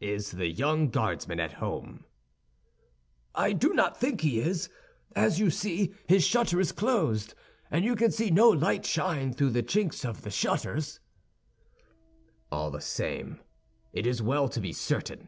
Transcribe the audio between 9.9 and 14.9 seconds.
of the shutters." "All the same, it is well to be